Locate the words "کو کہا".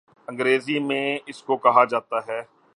1.43-1.83